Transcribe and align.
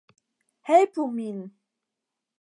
Helpu 0.69 1.05
min! 1.15 1.37